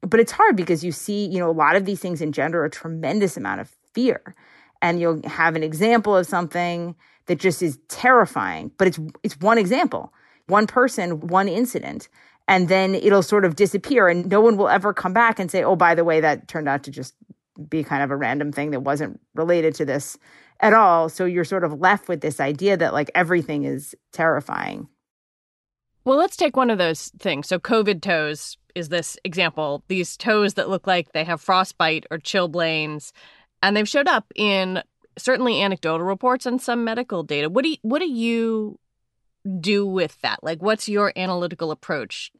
But 0.05 0.19
it's 0.19 0.31
hard 0.31 0.55
because 0.55 0.83
you 0.83 0.91
see, 0.91 1.25
you 1.25 1.39
know, 1.39 1.49
a 1.49 1.51
lot 1.51 1.75
of 1.75 1.85
these 1.85 1.99
things 1.99 2.21
engender 2.21 2.63
a 2.63 2.69
tremendous 2.69 3.37
amount 3.37 3.61
of 3.61 3.69
fear. 3.93 4.35
And 4.81 4.99
you'll 4.99 5.21
have 5.25 5.55
an 5.55 5.63
example 5.63 6.15
of 6.15 6.27
something 6.27 6.95
that 7.27 7.39
just 7.39 7.63
is 7.63 7.79
terrifying, 7.87 8.71
but 8.77 8.87
it's 8.87 8.99
it's 9.23 9.39
one 9.39 9.57
example, 9.57 10.13
one 10.47 10.67
person, 10.67 11.27
one 11.27 11.47
incident 11.47 12.09
and 12.47 12.67
then 12.67 12.95
it'll 12.95 13.23
sort 13.23 13.45
of 13.45 13.55
disappear 13.55 14.07
and 14.07 14.29
no 14.29 14.41
one 14.41 14.57
will 14.57 14.69
ever 14.69 14.93
come 14.93 15.13
back 15.13 15.39
and 15.39 15.49
say 15.49 15.63
oh 15.63 15.75
by 15.75 15.95
the 15.95 16.03
way 16.03 16.19
that 16.19 16.47
turned 16.47 16.67
out 16.67 16.83
to 16.83 16.91
just 16.91 17.15
be 17.69 17.83
kind 17.83 18.03
of 18.03 18.11
a 18.11 18.15
random 18.15 18.51
thing 18.51 18.71
that 18.71 18.81
wasn't 18.81 19.19
related 19.35 19.75
to 19.75 19.85
this 19.85 20.17
at 20.59 20.73
all. 20.73 21.07
So 21.07 21.25
you're 21.25 21.43
sort 21.43 21.63
of 21.63 21.79
left 21.79 22.07
with 22.07 22.21
this 22.21 22.39
idea 22.39 22.77
that 22.77 22.93
like 22.93 23.11
everything 23.13 23.63
is 23.63 23.95
terrifying. 24.11 24.87
Well 26.03 26.17
let's 26.17 26.35
take 26.35 26.57
one 26.57 26.69
of 26.69 26.77
those 26.77 27.09
things. 27.19 27.47
So 27.47 27.59
covid 27.59 28.01
toes 28.01 28.57
is 28.75 28.89
this 28.89 29.17
example 29.23 29.83
these 29.87 30.17
toes 30.17 30.55
that 30.55 30.69
look 30.69 30.87
like 30.87 31.11
they 31.11 31.23
have 31.23 31.41
frostbite 31.41 32.05
or 32.09 32.17
chilblains 32.17 33.11
and 33.61 33.75
they've 33.77 33.87
showed 33.87 34.07
up 34.07 34.25
in 34.35 34.81
certainly 35.17 35.61
anecdotal 35.61 36.05
reports 36.05 36.45
and 36.45 36.61
some 36.61 36.83
medical 36.83 37.23
data 37.23 37.49
what 37.49 37.63
do 37.63 37.69
you, 37.69 37.77
what 37.81 37.99
do 37.99 38.09
you 38.09 38.79
do 39.59 39.85
with 39.85 40.19
that? 40.21 40.43
Like, 40.43 40.61
what's 40.61 40.87
your 40.87 41.13
analytical 41.15 41.71
approach? 41.71 42.31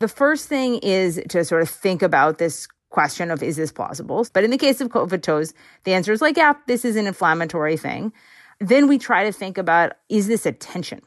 The 0.00 0.08
first 0.08 0.48
thing 0.48 0.78
is 0.78 1.20
to 1.30 1.44
sort 1.44 1.62
of 1.62 1.68
think 1.68 2.02
about 2.02 2.38
this 2.38 2.68
question 2.90 3.30
of 3.30 3.42
is 3.42 3.56
this 3.56 3.72
plausible? 3.72 4.26
But 4.32 4.44
in 4.44 4.50
the 4.50 4.58
case 4.58 4.80
of 4.80 4.88
COVID 4.88 5.22
toes, 5.22 5.52
the 5.84 5.92
answer 5.92 6.12
is 6.12 6.22
like, 6.22 6.36
yeah, 6.36 6.54
this 6.66 6.84
is 6.84 6.96
an 6.96 7.06
inflammatory 7.06 7.76
thing. 7.76 8.12
Then 8.60 8.88
we 8.88 8.98
try 8.98 9.24
to 9.24 9.32
think 9.32 9.58
about 9.58 9.92
is 10.08 10.26
this 10.26 10.46
a 10.46 10.52
tension? 10.52 11.00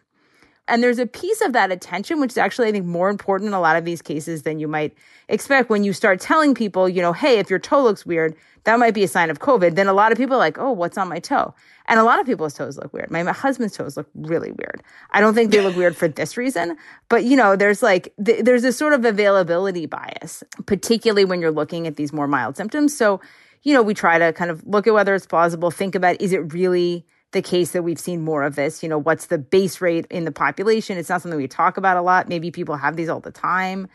And 0.71 0.81
there's 0.81 0.99
a 0.99 1.05
piece 1.05 1.41
of 1.41 1.51
that 1.51 1.69
attention, 1.69 2.21
which 2.21 2.31
is 2.31 2.37
actually, 2.37 2.69
I 2.69 2.71
think, 2.71 2.85
more 2.85 3.09
important 3.09 3.49
in 3.49 3.53
a 3.53 3.59
lot 3.59 3.75
of 3.75 3.83
these 3.83 4.01
cases 4.01 4.43
than 4.43 4.57
you 4.57 4.69
might 4.69 4.95
expect 5.27 5.69
when 5.69 5.83
you 5.83 5.91
start 5.91 6.21
telling 6.21 6.55
people, 6.55 6.87
you 6.87 7.01
know, 7.01 7.11
hey, 7.11 7.39
if 7.39 7.49
your 7.49 7.59
toe 7.59 7.83
looks 7.83 8.05
weird, 8.05 8.37
that 8.63 8.79
might 8.79 8.93
be 8.93 9.03
a 9.03 9.07
sign 9.09 9.29
of 9.29 9.39
COVID. 9.39 9.75
Then 9.75 9.87
a 9.87 9.93
lot 9.93 10.13
of 10.13 10.17
people 10.17 10.35
are 10.35 10.39
like, 10.39 10.57
oh, 10.57 10.71
what's 10.71 10.97
on 10.97 11.09
my 11.09 11.19
toe? 11.19 11.53
And 11.87 11.99
a 11.99 12.05
lot 12.05 12.21
of 12.21 12.25
people's 12.25 12.53
toes 12.53 12.77
look 12.77 12.93
weird. 12.93 13.11
My, 13.11 13.21
my 13.21 13.33
husband's 13.33 13.75
toes 13.75 13.97
look 13.97 14.07
really 14.15 14.51
weird. 14.51 14.81
I 15.09 15.19
don't 15.19 15.33
think 15.33 15.51
they 15.51 15.59
look 15.59 15.75
weird 15.75 15.97
for 15.97 16.07
this 16.07 16.37
reason, 16.37 16.77
but 17.09 17.25
you 17.25 17.35
know, 17.35 17.57
there's 17.57 17.83
like, 17.83 18.13
th- 18.23 18.45
there's 18.45 18.63
a 18.63 18.71
sort 18.71 18.93
of 18.93 19.03
availability 19.03 19.87
bias, 19.87 20.41
particularly 20.67 21.25
when 21.25 21.41
you're 21.41 21.51
looking 21.51 21.85
at 21.85 21.97
these 21.97 22.13
more 22.13 22.29
mild 22.29 22.55
symptoms. 22.55 22.95
So, 22.95 23.19
you 23.63 23.73
know, 23.73 23.81
we 23.81 23.93
try 23.93 24.17
to 24.19 24.31
kind 24.31 24.49
of 24.49 24.65
look 24.65 24.87
at 24.87 24.93
whether 24.93 25.13
it's 25.15 25.25
plausible, 25.25 25.69
think 25.69 25.95
about 25.95 26.21
is 26.21 26.31
it 26.31 26.53
really 26.53 27.05
the 27.31 27.41
case 27.41 27.71
that 27.71 27.83
we've 27.83 27.99
seen 27.99 28.21
more 28.21 28.43
of 28.43 28.55
this? 28.55 28.83
You 28.83 28.89
know, 28.89 28.97
what's 28.97 29.27
the 29.27 29.37
base 29.37 29.81
rate 29.81 30.05
in 30.09 30.25
the 30.25 30.31
population? 30.31 30.97
It's 30.97 31.09
not 31.09 31.21
something 31.21 31.39
we 31.39 31.47
talk 31.47 31.77
about 31.77 31.97
a 31.97 32.01
lot. 32.01 32.29
Maybe 32.29 32.51
people 32.51 32.75
have 32.75 32.95
these 32.95 33.09
all 33.09 33.19
the 33.19 33.31
time. 33.31 33.87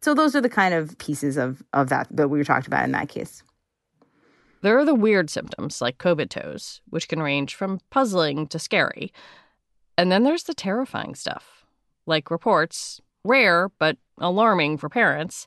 So 0.00 0.14
those 0.14 0.36
are 0.36 0.40
the 0.40 0.48
kind 0.48 0.74
of 0.74 0.96
pieces 0.98 1.36
of 1.36 1.62
of 1.72 1.88
that 1.88 2.08
that 2.10 2.28
we 2.28 2.38
were 2.38 2.44
talked 2.44 2.66
about 2.66 2.84
in 2.84 2.92
that 2.92 3.08
case. 3.08 3.42
There 4.62 4.78
are 4.78 4.84
the 4.84 4.94
weird 4.94 5.28
symptoms 5.28 5.80
like 5.80 5.98
COVID 5.98 6.30
toes, 6.30 6.80
which 6.88 7.08
can 7.08 7.22
range 7.22 7.54
from 7.54 7.80
puzzling 7.90 8.46
to 8.48 8.58
scary. 8.58 9.12
And 9.98 10.10
then 10.10 10.24
there's 10.24 10.44
the 10.44 10.54
terrifying 10.54 11.14
stuff, 11.14 11.66
like 12.06 12.30
reports, 12.30 13.00
rare 13.24 13.70
but 13.78 13.98
alarming 14.18 14.78
for 14.78 14.88
parents, 14.88 15.46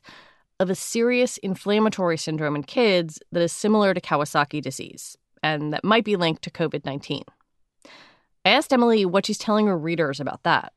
of 0.60 0.70
a 0.70 0.74
serious 0.74 1.36
inflammatory 1.38 2.16
syndrome 2.16 2.56
in 2.56 2.62
kids 2.62 3.20
that 3.32 3.42
is 3.42 3.52
similar 3.52 3.94
to 3.94 4.00
Kawasaki 4.00 4.60
disease 4.60 5.16
and 5.42 5.72
that 5.72 5.84
might 5.84 6.04
be 6.04 6.16
linked 6.16 6.42
to 6.42 6.50
COVID 6.50 6.84
19. 6.84 7.22
I 8.48 8.52
asked 8.52 8.72
Emily 8.72 9.04
what 9.04 9.26
she's 9.26 9.36
telling 9.36 9.66
her 9.66 9.76
readers 9.76 10.20
about 10.20 10.42
that. 10.44 10.72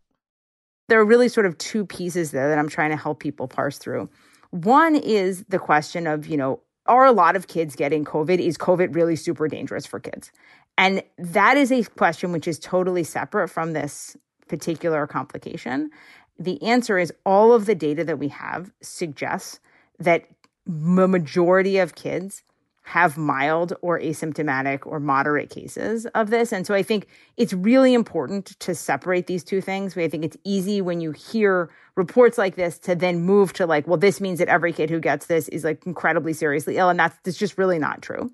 There 0.90 1.00
are 1.00 1.06
really 1.06 1.30
sort 1.30 1.46
of 1.46 1.58
two 1.58 1.86
pieces 1.86 2.32
there 2.32 2.50
that 2.50 2.60
I'm 2.60 2.68
trying 2.68 2.90
to 2.90 2.98
help 2.98 3.22
people 3.22 3.48
parse 3.48 3.78
through. 3.78 4.10
One 4.50 4.94
is 4.98 5.46
the 5.48 5.58
question 5.58 6.06
of, 6.06 6.28
you 6.28 6.36
know, 6.36 6.60
are 6.88 7.06
a 7.06 7.14
lot 7.14 7.38
of 7.38 7.48
kids 7.48 7.78
getting 7.78 8.04
COVID? 8.04 8.40
Is 8.40 8.58
COVID 8.58 8.94
really 8.94 9.16
super 9.16 9.48
dangerous 9.48 9.86
for 9.86 10.02
kids? 10.02 10.34
And 10.78 11.02
that 11.18 11.56
is 11.56 11.72
a 11.72 11.84
question 11.84 12.34
which 12.34 12.46
is 12.46 12.60
totally 12.60 13.06
separate 13.06 13.48
from 13.48 13.72
this 13.72 14.18
particular 14.50 15.08
complication. 15.08 15.92
The 16.38 16.62
answer 16.62 16.98
is 16.98 17.14
all 17.26 17.54
of 17.54 17.68
the 17.68 17.76
data 17.76 18.04
that 18.04 18.20
we 18.20 18.28
have 18.28 18.74
suggests 18.82 19.62
that 19.98 20.26
the 20.66 21.08
majority 21.08 21.78
of 21.78 21.96
kids 21.96 22.44
have 22.84 23.18
mild 23.18 23.74
or 23.82 24.00
asymptomatic 24.00 24.86
or 24.86 25.00
moderate 25.00 25.50
cases 25.50 26.06
of 26.08 26.30
this. 26.30 26.52
And 26.52 26.66
so 26.66 26.74
I 26.74 26.82
think 26.84 27.08
it's 27.38 27.54
really 27.54 27.94
important 27.94 28.60
to 28.60 28.74
separate 28.74 29.28
these 29.28 29.44
two 29.44 29.62
things. 29.62 29.96
I 29.96 30.08
think 30.08 30.26
it's 30.26 30.38
easy 30.44 30.82
when 30.82 31.00
you 31.00 31.12
hear 31.12 31.70
reports 31.96 32.38
like 32.38 32.56
this 32.56 32.80
to 32.80 32.96
then 32.96 33.22
move 33.22 33.54
to 33.54 33.66
like, 33.66 33.88
well, 33.88 33.98
this 33.98 34.20
means 34.20 34.40
that 34.40 34.48
every 34.48 34.74
kid 34.74 34.90
who 34.90 35.00
gets 35.00 35.28
this 35.28 35.48
is 35.50 35.64
like 35.64 35.86
incredibly 35.86 36.34
seriously 36.34 36.78
ill. 36.78 36.90
And 36.90 37.00
that's, 37.00 37.18
that's 37.24 37.38
just 37.38 37.58
really 37.58 37.78
not 37.78 38.02
true. 38.02 38.32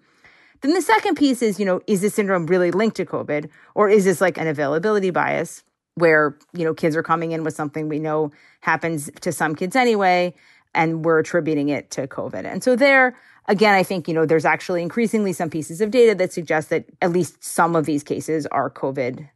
Then 0.62 0.74
the 0.74 0.82
second 0.82 1.16
piece 1.16 1.42
is, 1.42 1.60
you 1.60 1.66
know, 1.66 1.82
is 1.86 2.02
this 2.02 2.16
syndrome 2.16 2.48
really 2.48 2.72
linked 2.72 2.98
to 2.98 3.06
COVID 3.06 3.50
or 3.76 3.90
is 3.90 4.06
this 4.06 4.22
like 4.22 4.38
an 4.38 4.48
availability 4.48 5.10
bias 5.10 5.64
where, 5.96 6.38
you 6.54 6.64
know, 6.64 6.74
kids 6.74 6.96
are 6.96 7.04
coming 7.04 7.32
in 7.32 7.44
with 7.44 7.54
something 7.54 7.90
we 7.90 8.00
know 8.00 8.32
happens 8.62 9.12
to 9.22 9.32
some 9.32 9.56
kids 9.56 9.76
anyway 9.76 10.34
and 10.78 11.04
we're 11.04 11.20
attributing 11.20 11.70
it 11.70 11.90
to 11.92 12.08
COVID. 12.08 12.46
And 12.46 12.64
so 12.64 12.76
there, 12.76 13.18
again, 13.48 13.74
I 13.74 13.82
think, 13.84 14.08
you 14.08 14.14
know, 14.14 14.26
there's 14.26 14.46
actually 14.46 14.84
increasingly 14.84 15.34
some 15.34 15.50
pieces 15.50 15.82
of 15.82 15.92
data 15.92 16.14
that 16.16 16.32
suggest 16.32 16.70
that 16.70 16.86
at 17.02 17.12
least 17.12 17.44
some 17.44 17.76
of 17.76 17.86
these 17.86 18.04
cases 18.04 18.46
are 18.48 18.70
COVID 18.70 19.28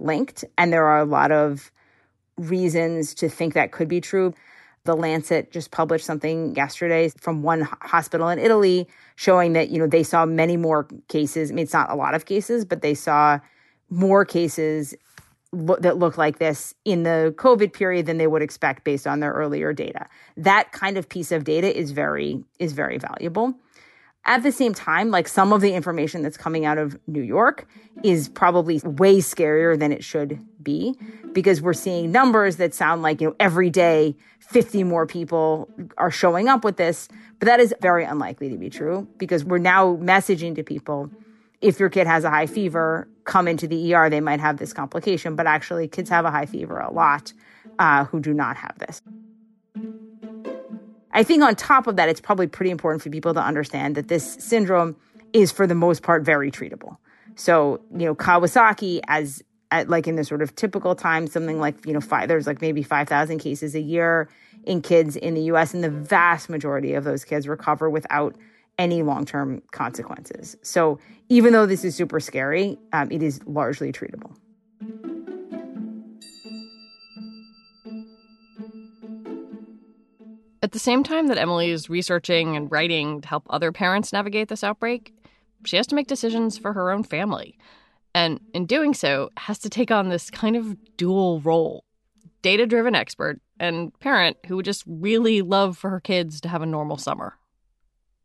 linked. 0.00 0.44
And 0.56 0.72
there 0.72 0.86
are 0.86 0.98
a 0.98 1.04
lot 1.04 1.30
of 1.30 1.70
reasons 2.38 3.14
to 3.14 3.28
think 3.28 3.52
that 3.54 3.72
could 3.72 3.88
be 3.88 4.00
true. 4.00 4.34
The 4.84 4.96
Lancet 4.96 5.52
just 5.52 5.70
published 5.70 6.06
something 6.06 6.54
yesterday 6.54 7.10
from 7.20 7.42
one 7.42 7.62
hospital 7.82 8.28
in 8.30 8.38
Italy 8.38 8.88
showing 9.16 9.52
that, 9.52 9.68
you 9.68 9.78
know, 9.78 9.86
they 9.86 10.02
saw 10.02 10.24
many 10.24 10.56
more 10.56 10.88
cases. 11.08 11.50
I 11.50 11.54
mean, 11.54 11.64
it's 11.64 11.72
not 11.72 11.90
a 11.90 11.94
lot 11.94 12.14
of 12.14 12.24
cases, 12.24 12.64
but 12.64 12.80
they 12.80 12.94
saw 12.94 13.38
more 13.90 14.24
cases 14.24 14.94
that 15.80 15.98
look 15.98 16.18
like 16.18 16.38
this 16.38 16.74
in 16.84 17.02
the 17.02 17.34
COVID 17.38 17.72
period 17.72 18.06
than 18.06 18.18
they 18.18 18.26
would 18.26 18.42
expect 18.42 18.84
based 18.84 19.06
on 19.06 19.20
their 19.20 19.32
earlier 19.32 19.72
data. 19.72 20.06
That 20.36 20.72
kind 20.72 20.98
of 20.98 21.08
piece 21.08 21.32
of 21.32 21.44
data 21.44 21.76
is 21.76 21.92
very 21.92 22.44
is 22.58 22.72
very 22.72 22.98
valuable. 22.98 23.54
At 24.28 24.42
the 24.42 24.50
same 24.50 24.74
time, 24.74 25.12
like 25.12 25.28
some 25.28 25.52
of 25.52 25.60
the 25.60 25.72
information 25.72 26.22
that's 26.22 26.36
coming 26.36 26.64
out 26.64 26.78
of 26.78 26.98
New 27.06 27.22
York 27.22 27.68
is 28.02 28.28
probably 28.28 28.80
way 28.80 29.18
scarier 29.18 29.78
than 29.78 29.92
it 29.92 30.02
should 30.02 30.40
be 30.60 30.96
because 31.32 31.62
we're 31.62 31.72
seeing 31.72 32.10
numbers 32.10 32.56
that 32.56 32.74
sound 32.74 33.02
like, 33.02 33.20
you 33.20 33.28
know, 33.28 33.36
every 33.38 33.70
day 33.70 34.16
50 34.40 34.82
more 34.82 35.06
people 35.06 35.70
are 35.96 36.10
showing 36.10 36.48
up 36.48 36.64
with 36.64 36.76
this, 36.76 37.08
but 37.38 37.46
that 37.46 37.60
is 37.60 37.72
very 37.80 38.04
unlikely 38.04 38.48
to 38.50 38.56
be 38.56 38.68
true 38.68 39.06
because 39.16 39.44
we're 39.44 39.58
now 39.58 39.94
messaging 39.98 40.56
to 40.56 40.64
people 40.64 41.08
if 41.60 41.80
your 41.80 41.88
kid 41.88 42.06
has 42.06 42.24
a 42.24 42.30
high 42.30 42.46
fever, 42.46 43.08
come 43.24 43.48
into 43.48 43.66
the 43.66 43.94
ER, 43.94 44.10
they 44.10 44.20
might 44.20 44.40
have 44.40 44.58
this 44.58 44.72
complication. 44.72 45.36
But 45.36 45.46
actually, 45.46 45.88
kids 45.88 46.10
have 46.10 46.24
a 46.24 46.30
high 46.30 46.46
fever 46.46 46.78
a 46.78 46.92
lot 46.92 47.32
uh, 47.78 48.04
who 48.04 48.20
do 48.20 48.34
not 48.34 48.56
have 48.56 48.78
this. 48.78 49.02
I 51.12 51.22
think 51.22 51.42
on 51.42 51.54
top 51.54 51.86
of 51.86 51.96
that, 51.96 52.08
it's 52.08 52.20
probably 52.20 52.46
pretty 52.46 52.70
important 52.70 53.02
for 53.02 53.08
people 53.08 53.32
to 53.34 53.40
understand 53.40 53.94
that 53.94 54.08
this 54.08 54.36
syndrome 54.38 54.96
is, 55.32 55.50
for 55.50 55.66
the 55.66 55.74
most 55.74 56.02
part, 56.02 56.24
very 56.24 56.50
treatable. 56.50 56.98
So, 57.36 57.80
you 57.90 58.04
know, 58.06 58.14
Kawasaki, 58.14 59.00
as 59.08 59.42
at 59.70 59.88
like 59.88 60.06
in 60.06 60.16
the 60.16 60.24
sort 60.24 60.42
of 60.42 60.54
typical 60.54 60.94
time, 60.94 61.26
something 61.26 61.58
like, 61.58 61.86
you 61.86 61.92
know, 61.92 62.00
five, 62.00 62.28
there's 62.28 62.46
like 62.46 62.60
maybe 62.60 62.82
5,000 62.82 63.38
cases 63.38 63.74
a 63.74 63.80
year 63.80 64.28
in 64.64 64.82
kids 64.82 65.16
in 65.16 65.34
the 65.34 65.42
US, 65.42 65.72
and 65.72 65.82
the 65.82 65.90
vast 65.90 66.48
majority 66.48 66.94
of 66.94 67.04
those 67.04 67.24
kids 67.24 67.48
recover 67.48 67.88
without 67.88 68.36
any 68.78 69.02
long 69.02 69.24
term 69.24 69.62
consequences. 69.72 70.56
So 70.62 70.98
even 71.28 71.52
though 71.52 71.66
this 71.66 71.84
is 71.84 71.94
super 71.94 72.20
scary, 72.20 72.78
um, 72.92 73.10
it 73.10 73.22
is 73.22 73.40
largely 73.46 73.92
treatable. 73.92 74.36
At 80.62 80.72
the 80.72 80.78
same 80.78 81.04
time 81.04 81.28
that 81.28 81.38
Emily 81.38 81.70
is 81.70 81.88
researching 81.88 82.56
and 82.56 82.70
writing 82.72 83.20
to 83.20 83.28
help 83.28 83.46
other 83.50 83.70
parents 83.70 84.12
navigate 84.12 84.48
this 84.48 84.64
outbreak, 84.64 85.14
she 85.64 85.76
has 85.76 85.86
to 85.88 85.94
make 85.94 86.08
decisions 86.08 86.58
for 86.58 86.72
her 86.72 86.90
own 86.90 87.04
family. 87.04 87.56
And 88.14 88.40
in 88.52 88.66
doing 88.66 88.94
so, 88.94 89.30
has 89.36 89.58
to 89.60 89.70
take 89.70 89.90
on 89.90 90.08
this 90.08 90.30
kind 90.30 90.56
of 90.56 90.76
dual 90.96 91.40
role 91.40 91.84
data 92.42 92.66
driven 92.66 92.94
expert 92.94 93.40
and 93.58 93.98
parent 93.98 94.36
who 94.46 94.56
would 94.56 94.64
just 94.64 94.84
really 94.86 95.42
love 95.42 95.76
for 95.76 95.90
her 95.90 96.00
kids 96.00 96.40
to 96.40 96.48
have 96.48 96.62
a 96.62 96.66
normal 96.66 96.96
summer 96.96 97.34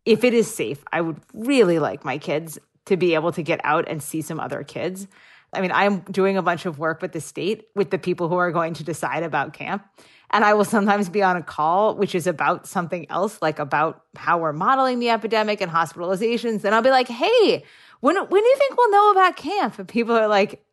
if 0.05 0.23
it 0.23 0.33
is 0.33 0.53
safe, 0.53 0.83
I 0.91 1.01
would 1.01 1.19
really 1.33 1.79
like 1.79 2.03
my 2.03 2.17
kids 2.17 2.59
to 2.85 2.97
be 2.97 3.13
able 3.13 3.31
to 3.33 3.43
get 3.43 3.61
out 3.63 3.87
and 3.87 4.01
see 4.01 4.21
some 4.21 4.39
other 4.39 4.63
kids. 4.63 5.07
I 5.53 5.61
mean, 5.61 5.71
I'm 5.71 5.99
doing 5.99 6.37
a 6.37 6.41
bunch 6.41 6.65
of 6.65 6.79
work 6.79 7.01
with 7.01 7.11
the 7.11 7.21
state 7.21 7.67
with 7.75 7.91
the 7.91 7.97
people 7.97 8.29
who 8.29 8.35
are 8.35 8.51
going 8.51 8.73
to 8.75 8.83
decide 8.83 9.23
about 9.23 9.53
camp. 9.53 9.85
And 10.31 10.45
I 10.45 10.53
will 10.53 10.65
sometimes 10.65 11.09
be 11.09 11.21
on 11.21 11.35
a 11.35 11.43
call, 11.43 11.95
which 11.95 12.15
is 12.15 12.25
about 12.25 12.65
something 12.65 13.09
else, 13.11 13.41
like 13.41 13.59
about 13.59 14.03
how 14.15 14.37
we're 14.37 14.53
modeling 14.53 14.99
the 14.99 15.09
epidemic 15.09 15.59
and 15.59 15.69
hospitalizations. 15.69 16.63
And 16.63 16.73
I'll 16.73 16.81
be 16.81 16.89
like, 16.89 17.09
hey, 17.09 17.65
when, 17.99 18.15
when 18.15 18.43
do 18.43 18.47
you 18.47 18.57
think 18.57 18.77
we'll 18.77 18.91
know 18.91 19.11
about 19.11 19.35
camp? 19.35 19.77
And 19.77 19.87
people 19.87 20.15
are 20.15 20.29
like, 20.29 20.63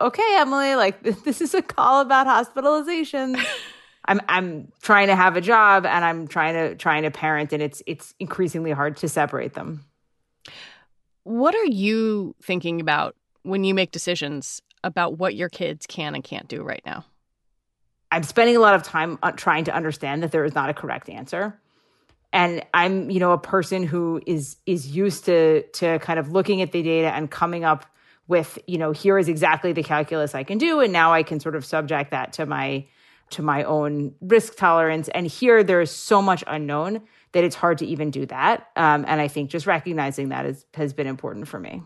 okay, 0.00 0.36
Emily, 0.38 0.76
like 0.76 1.02
this 1.24 1.40
is 1.40 1.54
a 1.54 1.62
call 1.62 2.00
about 2.00 2.26
hospitalizations. 2.26 3.44
I'm 4.08 4.20
I'm 4.26 4.72
trying 4.82 5.08
to 5.08 5.14
have 5.14 5.36
a 5.36 5.40
job 5.40 5.84
and 5.86 6.04
I'm 6.04 6.26
trying 6.26 6.54
to 6.54 6.74
trying 6.74 7.02
to 7.02 7.10
parent 7.10 7.52
and 7.52 7.62
it's 7.62 7.82
it's 7.86 8.14
increasingly 8.18 8.72
hard 8.72 8.96
to 8.98 9.08
separate 9.08 9.54
them. 9.54 9.84
What 11.24 11.54
are 11.54 11.66
you 11.66 12.34
thinking 12.42 12.80
about 12.80 13.14
when 13.42 13.64
you 13.64 13.74
make 13.74 13.92
decisions 13.92 14.62
about 14.82 15.18
what 15.18 15.34
your 15.34 15.50
kids 15.50 15.86
can 15.86 16.14
and 16.14 16.24
can't 16.24 16.48
do 16.48 16.62
right 16.62 16.82
now? 16.86 17.04
I'm 18.10 18.22
spending 18.22 18.56
a 18.56 18.60
lot 18.60 18.74
of 18.74 18.82
time 18.82 19.18
uh, 19.22 19.32
trying 19.32 19.64
to 19.64 19.74
understand 19.74 20.22
that 20.22 20.32
there 20.32 20.44
is 20.44 20.54
not 20.54 20.70
a 20.70 20.74
correct 20.74 21.10
answer. 21.10 21.60
And 22.32 22.64
I'm, 22.72 23.10
you 23.10 23.20
know, 23.20 23.32
a 23.32 23.38
person 23.38 23.82
who 23.82 24.22
is 24.26 24.56
is 24.64 24.88
used 24.88 25.26
to 25.26 25.62
to 25.62 25.98
kind 25.98 26.18
of 26.18 26.32
looking 26.32 26.62
at 26.62 26.72
the 26.72 26.82
data 26.82 27.08
and 27.08 27.30
coming 27.30 27.64
up 27.64 27.84
with, 28.26 28.58
you 28.66 28.78
know, 28.78 28.92
here 28.92 29.18
is 29.18 29.28
exactly 29.28 29.72
the 29.72 29.82
calculus 29.82 30.34
I 30.34 30.44
can 30.44 30.56
do 30.56 30.80
and 30.80 30.92
now 30.92 31.12
I 31.12 31.22
can 31.22 31.40
sort 31.40 31.56
of 31.56 31.64
subject 31.66 32.10
that 32.10 32.32
to 32.34 32.46
my 32.46 32.86
to 33.30 33.42
my 33.42 33.64
own 33.64 34.14
risk 34.20 34.56
tolerance. 34.56 35.08
And 35.08 35.26
here 35.26 35.62
there 35.62 35.80
is 35.80 35.90
so 35.90 36.22
much 36.22 36.44
unknown 36.46 37.02
that 37.32 37.44
it's 37.44 37.56
hard 37.56 37.78
to 37.78 37.86
even 37.86 38.10
do 38.10 38.26
that. 38.26 38.68
Um, 38.76 39.04
and 39.06 39.20
I 39.20 39.28
think 39.28 39.50
just 39.50 39.66
recognizing 39.66 40.30
that 40.30 40.46
is, 40.46 40.64
has 40.74 40.92
been 40.92 41.06
important 41.06 41.48
for 41.48 41.60
me. 41.60 41.82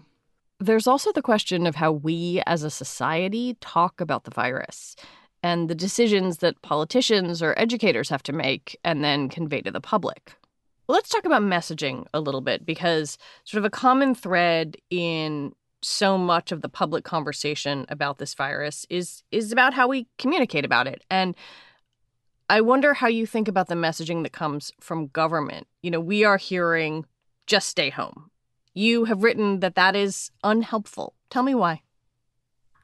There's 0.60 0.86
also 0.86 1.10
the 1.12 1.22
question 1.22 1.66
of 1.66 1.74
how 1.74 1.90
we 1.90 2.40
as 2.46 2.62
a 2.62 2.70
society 2.70 3.56
talk 3.60 4.00
about 4.00 4.24
the 4.24 4.30
virus 4.30 4.94
and 5.42 5.68
the 5.68 5.74
decisions 5.74 6.38
that 6.38 6.62
politicians 6.62 7.42
or 7.42 7.58
educators 7.58 8.08
have 8.08 8.22
to 8.22 8.32
make 8.32 8.78
and 8.84 9.02
then 9.02 9.28
convey 9.28 9.60
to 9.62 9.72
the 9.72 9.80
public. 9.80 10.34
Let's 10.88 11.08
talk 11.08 11.24
about 11.24 11.42
messaging 11.42 12.06
a 12.14 12.20
little 12.20 12.40
bit 12.40 12.64
because 12.64 13.18
sort 13.44 13.58
of 13.58 13.64
a 13.64 13.70
common 13.70 14.14
thread 14.14 14.76
in 14.90 15.52
so 15.82 16.16
much 16.16 16.52
of 16.52 16.62
the 16.62 16.68
public 16.68 17.04
conversation 17.04 17.86
about 17.88 18.18
this 18.18 18.34
virus 18.34 18.86
is 18.88 19.22
is 19.30 19.52
about 19.52 19.74
how 19.74 19.88
we 19.88 20.06
communicate 20.18 20.64
about 20.64 20.86
it. 20.86 21.02
And 21.10 21.34
I 22.48 22.60
wonder 22.60 22.94
how 22.94 23.08
you 23.08 23.26
think 23.26 23.48
about 23.48 23.68
the 23.68 23.74
messaging 23.74 24.22
that 24.22 24.32
comes 24.32 24.72
from 24.80 25.08
government. 25.08 25.66
You 25.82 25.90
know, 25.90 26.00
we 26.00 26.24
are 26.24 26.36
hearing 26.36 27.06
just 27.46 27.68
stay 27.68 27.90
home. 27.90 28.30
You 28.74 29.04
have 29.04 29.22
written 29.22 29.60
that 29.60 29.74
that 29.74 29.96
is 29.96 30.30
unhelpful. 30.44 31.14
Tell 31.30 31.42
me 31.42 31.54
why. 31.54 31.82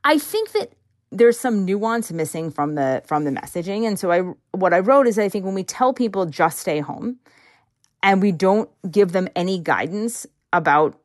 I 0.05 0.19
think 0.19 0.53
that 0.53 0.73
there's 1.11 1.39
some 1.39 1.65
nuance 1.65 2.13
missing 2.13 2.51
from 2.51 2.75
the 2.75 3.03
from 3.07 3.25
the 3.25 3.31
messaging 3.31 3.87
and 3.87 3.99
so 3.99 4.11
I 4.13 4.21
what 4.53 4.75
I 4.75 4.81
wrote 4.81 5.07
is 5.07 5.19
I 5.19 5.29
think 5.29 5.45
when 5.45 5.55
we 5.55 5.65
tell 5.65 5.95
people 5.95 6.27
just 6.27 6.59
stay 6.59 6.81
home 6.81 7.19
and 8.03 8.21
we 8.21 8.33
don't 8.33 8.69
give 8.91 9.13
them 9.13 9.29
any 9.35 9.59
guidance 9.59 10.27
about 10.53 11.01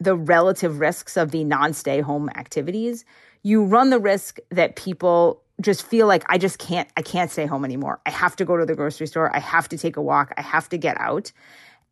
the 0.00 0.16
relative 0.16 0.80
risks 0.80 1.16
of 1.16 1.30
the 1.30 1.44
non-stay 1.44 2.00
home 2.00 2.30
activities, 2.34 3.04
you 3.42 3.64
run 3.64 3.90
the 3.90 3.98
risk 3.98 4.38
that 4.50 4.76
people 4.76 5.42
just 5.60 5.86
feel 5.86 6.06
like 6.06 6.24
I 6.28 6.38
just 6.38 6.58
can't 6.58 6.88
I 6.96 7.02
can't 7.02 7.30
stay 7.30 7.46
home 7.46 7.64
anymore. 7.64 8.00
I 8.06 8.10
have 8.10 8.34
to 8.36 8.44
go 8.44 8.56
to 8.56 8.64
the 8.64 8.74
grocery 8.74 9.06
store, 9.06 9.34
I 9.34 9.40
have 9.40 9.68
to 9.68 9.78
take 9.78 9.96
a 9.96 10.02
walk, 10.02 10.32
I 10.36 10.42
have 10.42 10.68
to 10.70 10.78
get 10.78 10.98
out. 10.98 11.32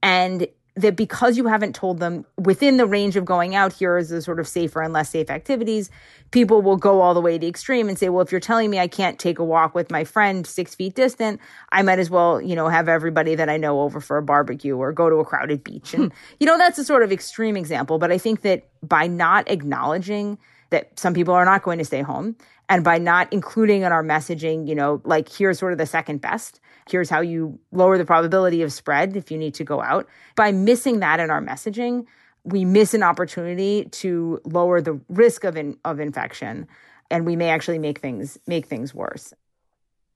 And 0.02 0.46
that 0.80 0.96
because 0.96 1.36
you 1.36 1.46
haven't 1.46 1.74
told 1.74 1.98
them 1.98 2.24
within 2.36 2.76
the 2.76 2.86
range 2.86 3.16
of 3.16 3.24
going 3.24 3.54
out, 3.54 3.72
here 3.72 3.98
is 3.98 4.08
the 4.10 4.22
sort 4.22 4.38
of 4.38 4.46
safer 4.46 4.80
and 4.80 4.92
less 4.92 5.10
safe 5.10 5.30
activities, 5.30 5.90
people 6.30 6.62
will 6.62 6.76
go 6.76 7.00
all 7.00 7.14
the 7.14 7.20
way 7.20 7.32
to 7.32 7.38
the 7.38 7.48
extreme 7.48 7.88
and 7.88 7.98
say, 7.98 8.08
well, 8.08 8.22
if 8.22 8.30
you're 8.30 8.40
telling 8.40 8.70
me 8.70 8.78
I 8.78 8.88
can't 8.88 9.18
take 9.18 9.38
a 9.38 9.44
walk 9.44 9.74
with 9.74 9.90
my 9.90 10.04
friend 10.04 10.46
six 10.46 10.74
feet 10.74 10.94
distant, 10.94 11.40
I 11.70 11.82
might 11.82 11.98
as 11.98 12.10
well, 12.10 12.40
you 12.40 12.54
know, 12.54 12.68
have 12.68 12.88
everybody 12.88 13.34
that 13.34 13.48
I 13.48 13.56
know 13.56 13.80
over 13.80 14.00
for 14.00 14.16
a 14.16 14.22
barbecue 14.22 14.76
or 14.76 14.92
go 14.92 15.10
to 15.10 15.16
a 15.16 15.24
crowded 15.24 15.64
beach. 15.64 15.94
And, 15.94 16.12
you 16.40 16.46
know, 16.46 16.56
that's 16.56 16.78
a 16.78 16.84
sort 16.84 17.02
of 17.02 17.12
extreme 17.12 17.56
example. 17.56 17.98
But 17.98 18.12
I 18.12 18.18
think 18.18 18.42
that 18.42 18.68
by 18.82 19.06
not 19.06 19.50
acknowledging 19.50 20.38
that 20.70 20.98
some 20.98 21.14
people 21.14 21.34
are 21.34 21.44
not 21.44 21.62
going 21.62 21.78
to 21.78 21.84
stay 21.84 22.02
home 22.02 22.36
and 22.68 22.84
by 22.84 22.98
not 22.98 23.32
including 23.32 23.82
in 23.82 23.92
our 23.92 24.02
messaging, 24.02 24.68
you 24.68 24.74
know, 24.74 25.00
like 25.04 25.28
here's 25.28 25.58
sort 25.58 25.72
of 25.72 25.78
the 25.78 25.86
second 25.86 26.20
best, 26.20 26.60
here's 26.88 27.08
how 27.08 27.20
you 27.20 27.58
lower 27.72 27.96
the 27.96 28.04
probability 28.04 28.62
of 28.62 28.72
spread 28.72 29.16
if 29.16 29.30
you 29.30 29.38
need 29.38 29.54
to 29.54 29.64
go 29.64 29.80
out. 29.80 30.06
By 30.36 30.52
missing 30.52 31.00
that 31.00 31.20
in 31.20 31.30
our 31.30 31.40
messaging, 31.40 32.06
we 32.44 32.64
miss 32.64 32.94
an 32.94 33.02
opportunity 33.02 33.86
to 33.86 34.40
lower 34.44 34.80
the 34.80 35.00
risk 35.08 35.44
of 35.44 35.56
in, 35.56 35.76
of 35.84 36.00
infection 36.00 36.66
and 37.10 37.24
we 37.24 37.36
may 37.36 37.48
actually 37.48 37.78
make 37.78 38.00
things 38.00 38.38
make 38.46 38.66
things 38.66 38.94
worse. 38.94 39.32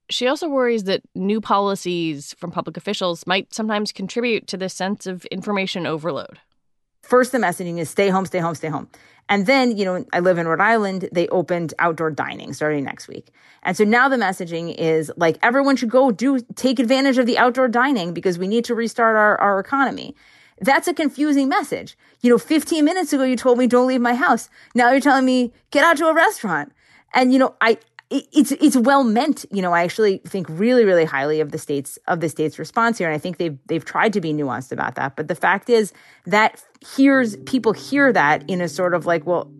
She 0.09 0.27
also 0.27 0.47
worries 0.47 0.83
that 0.83 1.01
new 1.15 1.41
policies 1.41 2.35
from 2.37 2.51
public 2.51 2.77
officials 2.77 3.25
might 3.25 3.53
sometimes 3.53 3.91
contribute 3.91 4.47
to 4.47 4.57
this 4.57 4.73
sense 4.73 5.07
of 5.07 5.25
information 5.25 5.87
overload. 5.87 6.39
First, 7.03 7.31
the 7.33 7.37
messaging 7.37 7.79
is 7.79 7.89
stay 7.89 8.09
home, 8.09 8.25
stay 8.25 8.39
home, 8.39 8.55
stay 8.55 8.69
home. 8.69 8.87
And 9.29 9.45
then, 9.45 9.77
you 9.77 9.85
know, 9.85 10.05
I 10.11 10.19
live 10.19 10.37
in 10.37 10.47
Rhode 10.47 10.59
Island, 10.59 11.09
they 11.11 11.27
opened 11.29 11.73
outdoor 11.79 12.11
dining 12.11 12.53
starting 12.53 12.83
next 12.83 13.07
week. 13.07 13.27
And 13.61 13.77
so 13.77 13.83
now 13.83 14.09
the 14.09 14.15
messaging 14.15 14.73
is 14.75 15.11
like 15.15 15.37
everyone 15.41 15.75
should 15.75 15.89
go 15.89 16.11
do 16.11 16.39
take 16.55 16.79
advantage 16.79 17.17
of 17.17 17.25
the 17.25 17.37
outdoor 17.37 17.67
dining 17.67 18.13
because 18.13 18.37
we 18.37 18.47
need 18.47 18.65
to 18.65 18.75
restart 18.75 19.15
our, 19.15 19.39
our 19.39 19.59
economy. 19.59 20.15
That's 20.59 20.87
a 20.87 20.93
confusing 20.93 21.49
message. 21.49 21.97
You 22.21 22.29
know, 22.29 22.37
15 22.37 22.83
minutes 22.83 23.13
ago 23.13 23.23
you 23.23 23.35
told 23.35 23.57
me 23.57 23.67
don't 23.67 23.87
leave 23.87 24.01
my 24.01 24.15
house. 24.15 24.49
Now 24.75 24.91
you're 24.91 25.01
telling 25.01 25.25
me 25.25 25.53
get 25.71 25.83
out 25.83 25.97
to 25.97 26.07
a 26.07 26.13
restaurant. 26.13 26.73
And 27.13 27.31
you 27.31 27.39
know, 27.39 27.55
I 27.61 27.77
it's 28.13 28.51
it's 28.51 28.77
well 28.77 29.03
meant. 29.03 29.45
You 29.51 29.61
know, 29.61 29.73
I 29.73 29.83
actually 29.83 30.19
think 30.19 30.47
really 30.49 30.85
really 30.85 31.05
highly 31.05 31.39
of 31.39 31.51
the 31.51 31.57
states 31.57 31.97
of 32.07 32.19
the 32.19 32.29
state's 32.29 32.59
response 32.59 32.97
here, 32.97 33.07
and 33.07 33.15
I 33.15 33.17
think 33.17 33.37
they've 33.37 33.57
they've 33.67 33.83
tried 33.83 34.13
to 34.13 34.21
be 34.21 34.33
nuanced 34.33 34.71
about 34.71 34.95
that. 34.95 35.15
But 35.15 35.27
the 35.27 35.35
fact 35.35 35.69
is 35.69 35.93
that 36.25 36.63
hears 36.95 37.35
people 37.45 37.73
hear 37.73 38.13
that 38.13 38.47
in 38.47 38.61
a 38.61 38.69
sort 38.69 38.93
of 38.93 39.05
like, 39.05 39.25
well, 39.25 39.51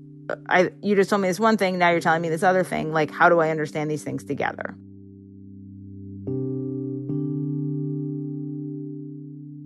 I 0.50 0.72
you 0.82 0.96
just 0.96 1.10
told 1.10 1.24
me 1.24 1.28
this 1.28 1.40
one 1.40 1.58
thing, 1.58 1.80
now 1.80 1.90
you're 1.90 2.00
telling 2.00 2.22
me 2.22 2.30
this 2.30 2.44
other 2.44 2.64
thing. 2.64 2.92
Like, 2.92 3.10
how 3.10 3.28
do 3.28 3.40
I 3.40 3.50
understand 3.50 3.90
these 3.90 4.04
things 4.04 4.24
together? 4.24 4.76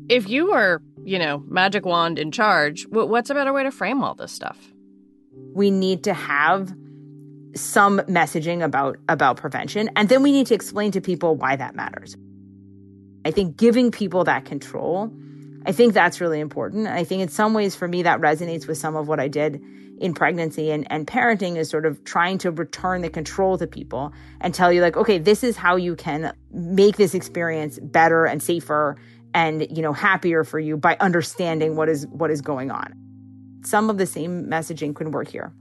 If 0.10 0.29
you 0.29 0.51
were, 0.51 0.82
you 1.03 1.20
know, 1.20 1.44
magic 1.50 1.86
wand 1.86 2.17
in 2.17 2.32
charge, 2.32 2.88
what's 2.89 3.29
a 3.29 3.34
better 3.34 3.51
way 3.51 3.63
to 3.63 3.72
frame 3.72 4.01
all 4.01 4.15
this 4.15 4.32
stuff? 4.32 4.58
We 5.54 5.71
need 5.71 6.06
to 6.06 6.13
have 6.13 6.73
some 7.55 7.99
messaging 8.01 8.63
about 8.63 8.97
about 9.10 9.38
prevention 9.38 9.89
and 9.95 10.10
then 10.10 10.21
we 10.23 10.31
need 10.31 10.47
to 10.47 10.53
explain 10.53 10.91
to 10.91 11.01
people 11.01 11.36
why 11.36 11.55
that 11.55 11.75
matters. 11.75 12.15
I 13.25 13.31
think 13.31 13.57
giving 13.57 13.91
people 13.91 14.23
that 14.25 14.45
control 14.45 15.12
i 15.65 15.71
think 15.71 15.93
that's 15.93 16.21
really 16.21 16.39
important. 16.39 16.88
I 16.88 17.03
think 17.03 17.21
in 17.21 17.27
some 17.27 17.53
ways 17.53 17.75
for 17.75 17.88
me 17.88 18.03
that 18.03 18.21
resonates 18.21 18.67
with 18.67 18.77
some 18.77 18.95
of 18.95 19.07
what 19.07 19.19
i 19.19 19.27
did 19.27 19.62
in 19.99 20.13
pregnancy 20.13 20.69
and, 20.71 20.89
and 20.91 21.07
parenting 21.07 21.57
is 21.57 21.69
sort 21.69 21.86
of 21.86 22.03
trying 22.03 22.38
to 22.38 22.51
return 22.51 23.01
the 23.01 23.10
control 23.10 23.57
to 23.57 23.65
people 23.65 24.13
and 24.41 24.53
tell 24.53 24.71
you 24.71 24.81
like 24.81 24.95
okay 24.95 25.17
this 25.17 25.43
is 25.43 25.57
how 25.57 25.75
you 25.75 25.95
can 25.95 26.33
make 26.51 26.97
this 26.97 27.13
experience 27.13 27.79
better 27.81 28.25
and 28.25 28.41
safer 28.41 28.95
and 29.33 29.67
you 29.75 29.81
know 29.81 29.93
happier 29.93 30.43
for 30.43 30.60
you 30.60 30.77
by 30.77 30.97
understanding 30.99 31.75
what 31.75 31.89
is 31.89 32.07
what 32.07 32.31
is 32.31 32.41
going 32.41 32.71
on. 32.71 32.93
Some 33.63 33.89
of 33.89 33.97
the 33.97 34.05
same 34.05 34.45
messaging 34.45 34.95
can 34.95 35.12
work 35.12 35.27
here 35.27 35.51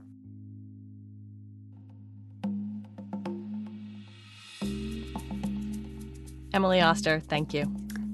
Emily 6.57 6.81
Oster, 6.81 7.19
thank 7.19 7.53
you. 7.53 7.71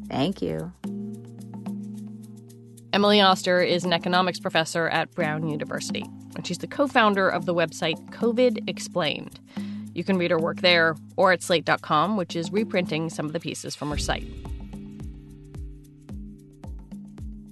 Thank 0.10 0.42
you. 0.42 0.74
Emily 2.92 3.22
Oster 3.22 3.62
is 3.62 3.86
an 3.86 3.94
economics 3.94 4.38
professor 4.38 4.90
at 4.90 5.10
Brown 5.12 5.48
University, 5.48 6.04
and 6.36 6.46
she's 6.46 6.58
the 6.58 6.68
co 6.68 6.86
founder 6.86 7.30
of 7.30 7.46
the 7.46 7.54
website 7.54 7.96
COVID 8.10 8.70
Explained. 8.70 9.40
You 9.94 10.04
can 10.04 10.18
read 10.18 10.30
her 10.30 10.38
work 10.38 10.60
there 10.60 10.98
or 11.16 11.32
at 11.32 11.42
slate.com, 11.42 12.18
which 12.18 12.36
is 12.36 12.52
reprinting 12.52 13.10
some 13.10 13.26
of 13.26 13.32
the 13.32 13.40
pieces 13.40 13.76
from 13.78 13.90
her 13.92 13.98
site. 13.98 14.28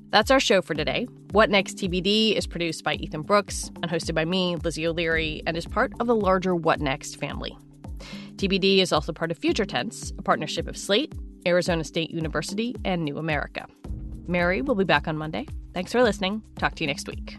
That's 0.10 0.30
our 0.30 0.41
show 0.41 0.62
for 0.62 0.73
today. 0.73 1.08
What 1.32 1.49
Next 1.49 1.77
TBD 1.77 2.36
is 2.36 2.47
produced 2.47 2.84
by 2.84 2.95
Ethan 2.95 3.21
Brooks 3.21 3.71
and 3.82 3.89
hosted 3.89 4.13
by 4.13 4.25
me, 4.25 4.58
Lizzie 4.58 4.88
O'Leary, 4.88 5.41
and 5.47 5.56
is 5.56 5.65
part 5.65 5.93
of 6.01 6.08
the 6.08 6.15
larger 6.17 6.54
What 6.54 6.82
Next 6.82 7.17
family. 7.17 7.58
TBD 8.41 8.80
is 8.80 8.91
also 8.91 9.13
part 9.13 9.30
of 9.30 9.38
Future 9.38 9.65
Tense, 9.65 10.13
a 10.17 10.23
partnership 10.23 10.67
of 10.67 10.75
Slate, 10.75 11.13
Arizona 11.45 11.84
State 11.84 12.10
University, 12.10 12.75
and 12.84 13.06
New 13.06 13.19
America. 13.19 13.67
Mary 14.27 14.63
will 14.63 14.73
be 14.73 14.84
back 14.84 15.08
on 15.08 15.15
Monday. 15.15 15.45
Thanks 15.75 15.91
for 15.91 16.01
listening. 16.01 16.41
Talk 16.58 16.73
to 16.75 16.84
you 16.84 16.88
next 16.88 17.08
week. 17.08 17.38